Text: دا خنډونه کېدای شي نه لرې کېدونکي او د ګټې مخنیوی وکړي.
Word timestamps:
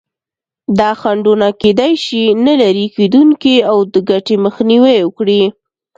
دا 0.79 0.91
خنډونه 1.01 1.47
کېدای 1.61 1.93
شي 2.05 2.23
نه 2.45 2.53
لرې 2.61 2.85
کېدونکي 2.95 3.55
او 3.71 3.77
د 3.93 3.95
ګټې 4.09 4.35
مخنیوی 4.45 4.97
وکړي. 5.03 5.41